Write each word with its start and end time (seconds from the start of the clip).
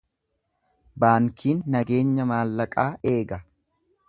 Baankiin 1.03 1.61
nageenya 1.77 2.27
maallaqaa 2.33 2.91
eega. 3.15 3.41